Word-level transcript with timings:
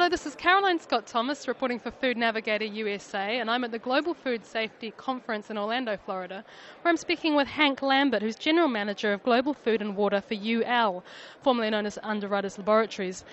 Hello, 0.00 0.08
this 0.08 0.24
is 0.24 0.34
Caroline 0.34 0.80
Scott 0.80 1.06
Thomas 1.06 1.46
reporting 1.46 1.78
for 1.78 1.90
Food 1.90 2.16
Navigator 2.16 2.64
USA, 2.64 3.38
and 3.38 3.50
I'm 3.50 3.64
at 3.64 3.70
the 3.70 3.78
Global 3.78 4.14
Food 4.14 4.46
Safety 4.46 4.94
Conference 4.96 5.50
in 5.50 5.58
Orlando, 5.58 5.98
Florida, 5.98 6.42
where 6.80 6.88
I'm 6.88 6.96
speaking 6.96 7.34
with 7.34 7.46
Hank 7.46 7.82
Lambert, 7.82 8.22
who's 8.22 8.36
General 8.36 8.68
Manager 8.68 9.12
of 9.12 9.22
Global 9.22 9.52
Food 9.52 9.82
and 9.82 9.94
Water 9.94 10.22
for 10.22 10.32
UL, 10.32 11.04
formerly 11.42 11.68
known 11.68 11.84
as 11.84 11.98
Underwriters 12.02 12.56
Laboratories. 12.56 13.26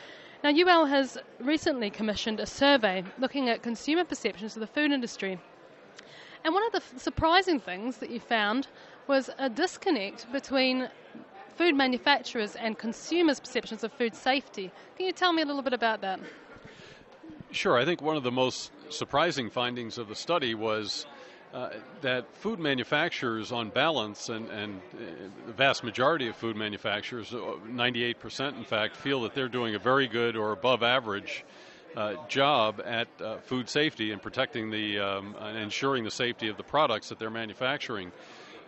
Now, 0.44 0.50
UL 0.50 0.88
has 0.88 1.18
recently 1.40 1.90
commissioned 1.90 2.42
a 2.42 2.46
survey 2.46 3.06
looking 3.18 3.48
at 3.48 3.64
consumer 3.64 4.04
perceptions 4.04 4.58
of 4.58 4.60
the 4.60 4.68
food 4.68 4.92
industry. 4.92 5.40
And 6.44 6.54
one 6.54 6.66
of 6.66 6.74
the 6.74 6.80
f- 6.80 6.96
surprising 6.98 7.62
things 7.62 7.96
that 8.00 8.10
you 8.10 8.20
found 8.20 8.68
was 9.08 9.30
a 9.38 9.50
disconnect 9.50 10.30
between 10.34 10.90
food 11.56 11.76
manufacturers 11.76 12.58
and 12.58 12.78
consumers' 12.78 13.40
perceptions 13.40 13.86
of 13.86 13.94
food 13.94 14.14
safety. 14.14 14.70
Can 14.98 15.06
you 15.06 15.14
tell 15.14 15.32
me 15.32 15.44
a 15.44 15.46
little 15.46 15.62
bit 15.62 15.72
about 15.72 16.02
that? 16.02 16.20
Sure. 17.52 17.78
I 17.78 17.86
think 17.86 18.02
one 18.02 18.18
of 18.18 18.24
the 18.24 18.32
most 18.32 18.72
surprising 18.90 19.50
findings 19.50 19.98
of 19.98 20.10
the 20.10 20.16
study 20.16 20.54
was 20.54 21.06
uh, 21.54 21.70
that 22.02 22.26
food 22.36 22.60
manufacturers, 22.60 23.54
on 23.54 23.70
balance, 23.70 24.28
and, 24.28 24.50
and 24.50 24.82
uh, 24.94 25.00
the 25.48 25.54
vast 25.54 25.84
majority 25.84 26.28
of 26.28 26.36
food 26.36 26.58
manufacturers, 26.58 27.32
98% 27.32 28.40
uh, 28.40 28.58
in 28.58 28.66
fact, 28.66 28.98
feel 28.98 29.22
that 29.22 29.34
they're 29.34 29.48
doing 29.48 29.76
a 29.76 29.80
very 29.80 30.08
good 30.08 30.36
or 30.36 30.52
above 30.52 30.84
average 30.84 31.46
uh, 31.96 32.16
job 32.28 32.82
at 32.86 33.08
uh, 33.22 33.38
food 33.38 33.70
safety 33.70 34.12
and 34.12 34.22
protecting 34.22 34.70
the 34.70 35.00
um, 35.00 35.34
and 35.40 35.58
ensuring 35.58 36.04
the 36.04 36.12
safety 36.12 36.50
of 36.50 36.58
the 36.58 36.64
products 36.64 37.10
that 37.10 37.18
they're 37.18 37.30
manufacturing. 37.30 38.12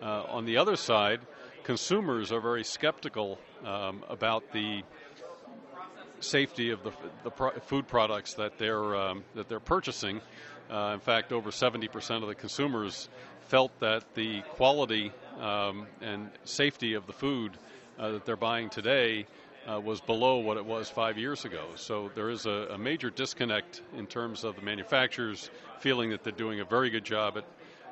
Uh, 0.01 0.23
on 0.29 0.45
the 0.45 0.55
other 0.55 0.77
side, 0.77 1.19
consumers 1.63 2.31
are 2.31 2.39
very 2.39 2.63
skeptical 2.63 3.37
um, 3.65 4.03
about 4.07 4.51
the 4.53 4.81
safety 6.19 6.71
of 6.71 6.83
the, 6.83 6.91
the 7.23 7.31
pro- 7.31 7.59
food 7.59 7.87
products 7.87 8.33
that 8.35 8.57
they're 8.57 8.95
um, 8.95 9.23
that 9.35 9.49
they're 9.49 9.59
purchasing. 9.59 10.21
Uh, 10.69 10.91
in 10.93 10.99
fact, 10.99 11.31
over 11.31 11.49
70% 11.49 12.21
of 12.21 12.27
the 12.27 12.35
consumers 12.35 13.09
felt 13.47 13.71
that 13.79 14.03
the 14.13 14.41
quality 14.51 15.11
um, 15.39 15.87
and 16.01 16.29
safety 16.43 16.93
of 16.93 17.07
the 17.07 17.13
food 17.13 17.57
uh, 17.97 18.11
that 18.11 18.25
they're 18.25 18.35
buying 18.35 18.69
today 18.69 19.25
uh, 19.67 19.79
was 19.79 19.99
below 20.01 20.37
what 20.37 20.57
it 20.57 20.65
was 20.65 20.89
five 20.89 21.17
years 21.17 21.45
ago. 21.45 21.65
So 21.75 22.11
there 22.15 22.29
is 22.29 22.45
a, 22.45 22.67
a, 22.71 22.77
major 22.77 23.09
disconnect 23.09 23.81
in 23.97 24.07
terms 24.07 24.43
of 24.43 24.55
the 24.55 24.61
manufacturers 24.61 25.49
feeling 25.79 26.11
that 26.11 26.23
they're 26.23 26.31
doing 26.31 26.59
a 26.59 26.65
very 26.65 26.89
good 26.89 27.03
job 27.03 27.37
at, 27.37 27.45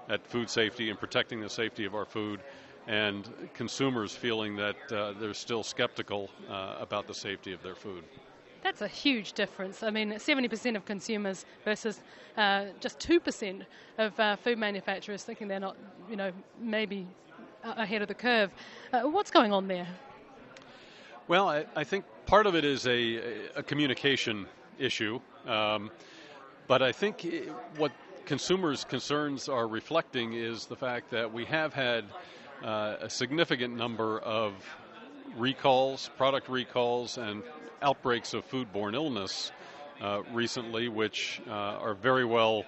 at 0.09 0.25
food 0.28 0.50
safety 0.50 0.89
and 0.89 1.00
protecting 1.00 1.42
the 1.42 1.50
safety 1.50 1.86
of 1.86 1.95
our 1.95 2.05
food, 2.05 2.39
and 2.88 3.30
consumers 3.53 4.16
feeling 4.16 4.55
that 4.55 4.75
uh, 4.91 5.13
they're 5.19 5.33
still 5.33 5.63
skeptical 5.63 6.30
uh, 6.49 6.75
about 6.80 7.05
the 7.05 7.13
safety 7.13 7.53
of 7.53 7.61
their 7.61 7.75
food. 7.75 8.03
That's 8.63 8.81
a 8.81 8.88
huge 8.88 9.33
difference. 9.33 9.83
I 9.83 9.91
mean, 9.91 10.13
70% 10.13 10.75
of 10.75 10.85
consumers 10.85 11.45
versus 11.63 12.02
uh, 12.38 12.65
just 12.80 12.99
2% 12.99 13.63
of 13.97 14.19
uh, 14.19 14.35
food 14.38 14.58
manufacturers 14.58 15.23
thinking 15.23 15.47
they're 15.47 15.59
not, 15.59 15.77
you 16.09 16.15
know, 16.15 16.31
maybe 16.59 17.08
ahead 17.63 18.02
of 18.02 18.08
the 18.08 18.13
curve. 18.13 18.52
Uh, 18.91 19.02
what's 19.03 19.31
going 19.31 19.52
on 19.52 19.67
there? 19.67 19.88
Well, 21.27 21.49
I, 21.49 21.65
I, 21.75 21.83
think 21.83 22.05
part 22.25 22.47
of 22.47 22.55
it 22.55 22.63
is 22.63 22.88
a, 22.88 23.49
a 23.55 23.63
communication 23.63 24.45
issue. 24.80 25.19
Um, 25.45 25.91
but 26.67 26.81
I 26.81 26.91
think 26.91 27.25
what 27.77 27.91
consumers' 28.25 28.83
concerns 28.83 29.49
are 29.49 29.67
reflecting 29.67 30.33
is 30.33 30.65
the 30.65 30.75
fact 30.75 31.09
that 31.11 31.31
we 31.31 31.45
have 31.45 31.73
had 31.73 32.05
uh, 32.63 32.95
a 33.02 33.09
significant 33.09 33.75
number 33.75 34.19
of 34.19 34.53
recalls, 35.36 36.09
product 36.17 36.50
recalls, 36.50 37.17
and 37.17 37.44
outbreaks 37.81 38.33
of 38.33 38.49
foodborne 38.49 38.94
illness 38.94 39.52
uh, 40.02 40.22
recently, 40.33 40.88
which 40.88 41.41
uh, 41.47 41.52
are 41.52 41.94
very 41.94 42.25
well 42.25 42.64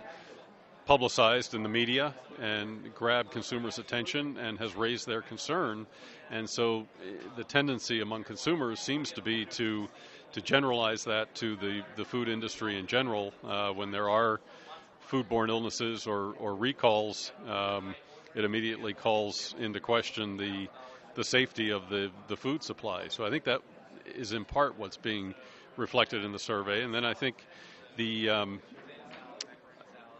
publicized 0.85 1.53
in 1.53 1.61
the 1.61 1.69
media 1.69 2.15
and 2.39 2.93
grabbed 2.95 3.31
consumers' 3.31 3.77
attention 3.77 4.37
and 4.37 4.57
has 4.57 4.75
raised 4.75 5.05
their 5.05 5.21
concern. 5.21 5.85
And 6.31 6.49
so 6.49 6.87
eh, 7.03 7.11
the 7.35 7.43
tendency 7.43 8.01
among 8.01 8.23
consumers 8.23 8.79
seems 8.79 9.11
to 9.11 9.21
be 9.21 9.45
to 9.45 9.87
to 10.31 10.41
generalize 10.41 11.03
that 11.05 11.33
to 11.35 11.55
the, 11.55 11.83
the 11.95 12.05
food 12.05 12.29
industry 12.29 12.77
in 12.77 12.85
general 12.85 13.33
uh, 13.43 13.71
when 13.71 13.91
there 13.91 14.09
are 14.09 14.39
foodborne 15.11 15.49
illnesses 15.49 16.07
or, 16.07 16.33
or 16.39 16.55
recalls. 16.55 17.31
Um, 17.47 17.95
it 18.35 18.45
immediately 18.45 18.93
calls 18.93 19.55
into 19.59 19.79
question 19.79 20.37
the 20.37 20.67
the 21.15 21.23
safety 21.23 21.71
of 21.71 21.89
the, 21.89 22.11
the 22.27 22.37
food 22.37 22.63
supply. 22.63 23.07
So 23.09 23.25
I 23.25 23.29
think 23.29 23.43
that 23.43 23.61
is 24.05 24.31
in 24.31 24.45
part 24.45 24.77
what's 24.77 24.95
being 24.95 25.33
reflected 25.75 26.23
in 26.23 26.31
the 26.31 26.39
survey. 26.39 26.83
And 26.83 26.93
then 26.93 27.03
I 27.03 27.13
think 27.13 27.45
the 27.97 28.29
um, 28.29 28.61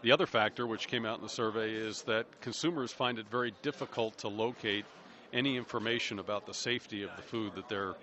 the 0.02 0.12
other 0.12 0.26
factor 0.26 0.66
which 0.66 0.88
came 0.88 1.06
out 1.06 1.16
in 1.16 1.22
the 1.22 1.30
survey 1.30 1.72
is 1.72 2.02
that 2.02 2.26
consumers 2.40 2.92
find 2.92 3.18
it 3.18 3.30
very 3.30 3.52
difficult 3.62 4.18
to 4.18 4.28
locate 4.28 4.84
any 5.32 5.56
information 5.56 6.18
about 6.18 6.46
the 6.46 6.54
safety 6.54 7.02
of 7.02 7.10
the 7.16 7.22
food 7.22 7.54
that 7.54 7.68
they're 7.68 7.94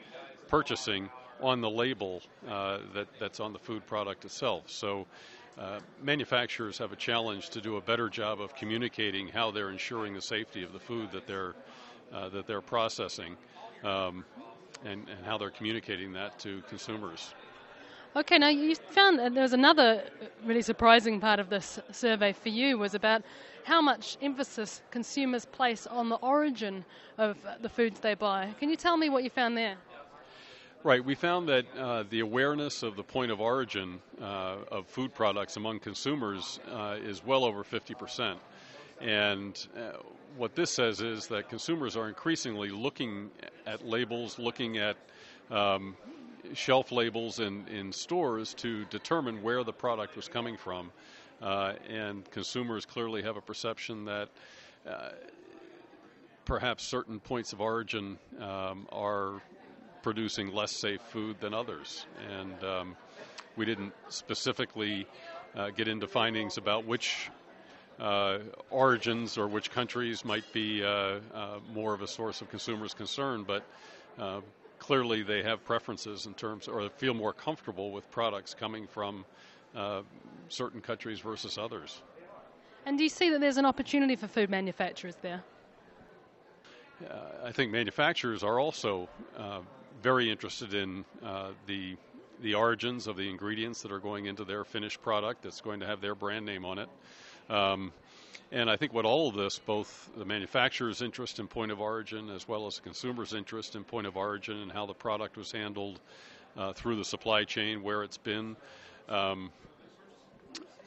purchasing 0.48 1.10
on 1.42 1.62
the 1.62 1.70
label 1.70 2.22
uh, 2.48 2.80
that, 2.94 3.08
that's 3.20 3.40
on 3.40 3.54
the 3.54 3.60
food 3.60 3.86
product 3.86 4.26
itself. 4.26 4.64
So 4.68 5.06
uh, 5.60 5.80
manufacturers 6.02 6.78
have 6.78 6.92
a 6.92 6.96
challenge 6.96 7.50
to 7.50 7.62
do 7.62 7.78
a 7.78 7.82
better 7.82 8.10
job 8.10 8.40
of 8.40 8.56
communicating 8.56 9.28
how 9.28 9.52
they're 9.52 9.72
ensuring 9.72 10.14
the 10.14 10.22
safety 10.22 10.64
of 10.64 10.72
the 10.72 10.80
food 10.80 11.12
that 11.12 11.26
they're 11.26 11.56
uh, 12.14 12.30
that 12.30 12.48
they're 12.48 12.62
processing, 12.62 13.36
um, 13.84 14.24
and, 14.86 15.10
and 15.10 15.26
how 15.26 15.38
they're 15.38 15.50
communicating 15.50 16.14
that 16.14 16.40
to 16.40 16.62
consumers. 16.70 17.34
Okay, 18.16 18.38
now 18.38 18.48
you 18.48 18.74
found 18.76 19.20
that 19.20 19.34
there 19.34 19.44
was 19.44 19.54
another 19.54 20.04
really 20.46 20.62
surprising 20.62 21.20
part 21.20 21.40
of 21.40 21.50
this 21.50 21.80
survey 21.92 22.32
for 22.32 22.50
you 22.50 22.78
was 22.78 22.96
about 22.96 23.22
how 23.66 23.82
much 23.82 24.18
emphasis 24.22 24.82
consumers 24.90 25.46
place 25.46 25.86
on 25.86 26.08
the 26.10 26.16
origin 26.16 26.86
of 27.18 27.38
the 27.62 27.70
foods 27.70 28.00
they 28.00 28.14
buy. 28.14 28.54
Can 28.60 28.70
you 28.70 28.78
tell 28.78 28.96
me 28.96 29.10
what 29.10 29.24
you 29.24 29.30
found 29.30 29.58
there? 29.58 29.76
Right, 30.84 31.04
we 31.04 31.16
found 31.16 31.50
that 31.50 31.66
uh, 31.76 32.04
the 32.08 32.20
awareness 32.20 32.84
of 32.84 32.96
the 32.96 33.04
point 33.04 33.32
of 33.32 33.42
origin 33.42 34.00
uh, 34.22 34.58
of 34.72 34.86
food 34.86 35.12
products 35.12 35.58
among 35.58 35.80
consumers 35.80 36.60
uh, 36.72 36.98
is 37.02 37.26
well 37.26 37.44
over 37.44 37.64
50%. 37.64 38.36
And 39.02 39.68
uh, 39.76 39.98
what 40.38 40.56
this 40.56 40.70
says 40.72 41.02
is 41.02 41.28
that 41.28 41.50
consumers 41.50 41.98
are 41.98 42.08
increasingly 42.08 42.70
looking 42.70 43.32
at 43.66 43.88
labels, 43.88 44.38
looking 44.38 44.78
at 44.78 44.98
um, 45.50 45.98
shelf 46.54 46.92
labels 46.92 47.40
in, 47.40 47.68
in 47.70 47.92
stores 47.92 48.54
to 48.56 48.86
determine 48.86 49.42
where 49.42 49.64
the 49.64 49.74
product 49.74 50.16
was 50.16 50.28
coming 50.28 50.58
from. 50.58 50.92
Uh, 51.42 51.74
and 51.90 52.30
consumers 52.30 52.86
clearly 52.86 53.24
have 53.24 53.36
a 53.36 53.42
perception 53.42 54.06
that 54.06 54.30
uh, 54.88 55.10
perhaps 56.46 56.84
certain 56.84 57.20
points 57.20 57.52
of 57.52 57.62
origin 57.62 58.20
um, 58.40 58.88
are 58.92 59.42
producing 60.08 60.54
less 60.54 60.72
safe 60.72 61.02
food 61.02 61.36
than 61.42 61.54
others. 61.54 62.06
And 62.30 62.64
um, 62.64 62.96
we 63.58 63.66
didn't 63.66 63.92
specifically 64.08 65.06
uh, 65.54 65.72
get 65.72 65.90
into 65.90 66.08
findings 66.08 66.56
about 66.58 66.86
which 66.86 67.30
uh, 68.00 68.38
origins 68.70 69.38
or 69.38 69.50
which 69.50 69.70
countries 69.70 70.24
might 70.24 70.46
be 70.54 70.82
uh, 70.82 70.88
uh, 70.88 71.60
more 71.74 71.94
of 71.94 72.02
a 72.02 72.08
source 72.08 72.40
of 72.40 72.50
consumers' 72.50 72.94
concern, 72.94 73.44
but 73.44 73.66
uh, 74.18 74.40
clearly 74.80 75.24
they 75.24 75.44
have 75.44 75.66
preferences 75.66 76.26
in 76.26 76.34
terms, 76.36 76.70
or 76.70 76.90
feel 76.92 77.14
more 77.14 77.34
comfortable 77.34 77.92
with 77.92 78.10
products 78.10 78.54
coming 78.54 78.88
from 78.88 79.26
uh, 79.76 80.04
certain 80.48 80.80
countries 80.80 81.20
versus 81.20 81.58
others. 81.58 82.02
And 82.86 82.98
do 82.98 83.04
you 83.04 83.10
see 83.10 83.30
that 83.32 83.42
there's 83.42 83.58
an 83.58 83.66
opportunity 83.66 84.16
for 84.16 84.30
food 84.30 84.50
manufacturers 84.50 85.18
there? 85.22 85.44
Uh, 87.04 87.14
I 87.44 87.52
think 87.52 87.72
manufacturers 87.72 88.42
are 88.42 88.58
also 88.58 89.10
uh, 89.38 89.60
very 90.02 90.30
interested 90.32 90.74
in 90.74 91.06
uh, 91.24 91.50
the 91.66 91.98
the 92.42 92.54
origins 92.54 93.08
of 93.08 93.18
the 93.18 93.28
ingredients 93.30 93.82
that 93.82 93.92
are 93.92 94.00
going 94.00 94.28
into 94.28 94.46
their 94.46 94.64
finished 94.64 95.02
product 95.02 95.42
that's 95.42 95.62
going 95.62 95.80
to 95.80 95.88
have 95.88 96.02
their 96.02 96.16
brand 96.16 96.46
name 96.46 96.66
on 96.66 96.78
it. 96.78 96.90
Um, 97.50 97.92
and 98.52 98.70
I 98.70 98.78
think 98.78 98.94
what 98.94 99.06
all 99.06 99.28
of 99.28 99.36
this, 99.36 99.60
both 99.60 100.10
the 100.16 100.24
manufacturer's 100.24 101.02
interest 101.02 101.40
in 101.40 101.48
point 101.48 101.72
of 101.72 101.82
origin 101.82 102.30
as 102.30 102.48
well 102.48 102.68
as 102.68 102.76
the 102.78 102.82
consumer's 102.84 103.34
interest 103.34 103.76
in 103.76 103.84
point 103.84 104.08
of 104.08 104.16
origin 104.16 104.58
and 104.58 104.72
how 104.72 104.86
the 104.86 104.94
product 104.94 105.36
was 105.36 105.52
handled 105.52 106.00
uh, 106.56 106.74
through 106.74 106.96
the 106.96 107.06
supply 107.06 107.44
chain, 107.44 107.84
where 107.84 108.04
it's 108.04 108.18
been, 108.18 108.56
um, 109.10 109.50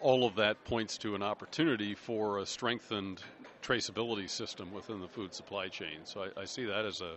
all 0.00 0.25
of 0.25 0.37
that 0.37 0.62
points 0.64 0.96
to 0.99 1.14
an 1.14 1.23
opportunity 1.23 1.94
for 1.94 2.38
a 2.38 2.46
strengthened 2.46 3.23
traceability 3.62 4.29
system 4.29 4.73
within 4.73 5.01
the 5.01 5.09
food 5.09 5.35
supply 5.35 5.69
chain. 5.69 5.99
So 6.05 6.25
I, 6.37 6.43
I 6.43 6.45
see 6.45 6.65
that 6.65 6.85
as 6.85 7.01
a, 7.01 7.15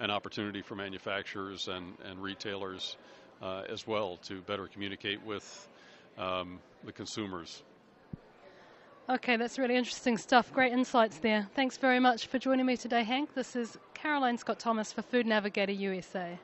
an 0.00 0.10
opportunity 0.10 0.62
for 0.62 0.74
manufacturers 0.74 1.68
and, 1.68 1.94
and 2.04 2.22
retailers 2.22 2.96
uh, 3.42 3.62
as 3.68 3.86
well 3.86 4.18
to 4.24 4.40
better 4.42 4.66
communicate 4.66 5.24
with 5.24 5.68
um, 6.18 6.58
the 6.84 6.92
consumers. 6.92 7.62
Okay, 9.08 9.36
that's 9.36 9.58
really 9.58 9.76
interesting 9.76 10.18
stuff. 10.18 10.52
Great 10.52 10.72
insights 10.72 11.18
there. 11.18 11.46
Thanks 11.54 11.76
very 11.76 12.00
much 12.00 12.26
for 12.26 12.40
joining 12.40 12.66
me 12.66 12.76
today, 12.76 13.04
Hank. 13.04 13.34
This 13.34 13.54
is 13.54 13.78
Caroline 13.94 14.36
Scott 14.36 14.58
Thomas 14.58 14.92
for 14.92 15.02
Food 15.02 15.26
Navigator 15.26 15.72
USA. 15.72 16.38